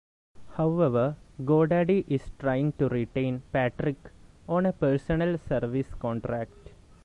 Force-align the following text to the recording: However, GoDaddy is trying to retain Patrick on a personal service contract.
However, 0.55 1.15
GoDaddy 1.43 2.05
is 2.07 2.31
trying 2.39 2.71
to 2.79 2.89
retain 2.89 3.43
Patrick 3.53 4.09
on 4.49 4.65
a 4.65 4.73
personal 4.73 5.37
service 5.37 5.93
contract. 5.93 6.71